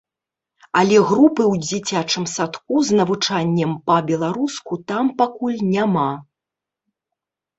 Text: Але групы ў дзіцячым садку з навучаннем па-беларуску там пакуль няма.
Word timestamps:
Але 0.79 0.97
групы 1.09 1.43
ў 1.47 1.55
дзіцячым 1.65 2.23
садку 2.35 2.75
з 2.87 2.97
навучаннем 3.01 3.75
па-беларуску 3.91 4.73
там 4.93 5.05
пакуль 5.19 5.61
няма. 5.75 6.09